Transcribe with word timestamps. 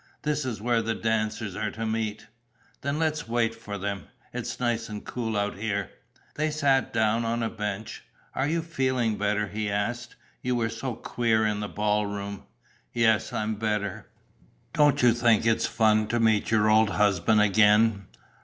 "This 0.23 0.45
is 0.45 0.59
where 0.59 0.81
the 0.81 0.95
dancers 0.95 1.55
are 1.55 1.69
to 1.69 1.85
meet." 1.85 2.25
"Then 2.81 2.97
let's 2.97 3.27
wait 3.27 3.53
for 3.53 3.77
them. 3.77 4.07
It's 4.33 4.59
nice 4.59 4.89
and 4.89 5.05
cool 5.05 5.37
out 5.37 5.57
here." 5.57 5.91
They 6.33 6.49
sat 6.49 6.91
down 6.91 7.23
on 7.23 7.43
a 7.43 7.51
bench. 7.51 8.03
"Are 8.33 8.47
you 8.47 8.63
feeling 8.63 9.19
better?" 9.19 9.49
he 9.49 9.69
asked. 9.69 10.15
"You 10.41 10.55
were 10.55 10.69
so 10.69 10.95
queer 10.95 11.45
in 11.45 11.59
the 11.59 11.69
ball 11.69 12.07
room." 12.07 12.45
"Yes, 12.91 13.31
I'm 13.31 13.53
better." 13.57 14.07
"Don't 14.73 15.03
you 15.03 15.13
think 15.13 15.45
it's 15.45 15.67
fun 15.67 16.07
to 16.07 16.19
meet 16.19 16.49
your 16.49 16.67
old 16.67 16.89
husband 16.89 17.39
again?" 17.39 18.07